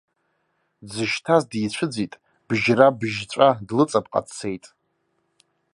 Дзышьҭаз 0.85 1.43
дицәыӡит, 1.49 2.13
бжьра-быжьҵәа 2.47 3.47
длыҵапҟа 3.67 4.21
дцеит. 4.25 4.65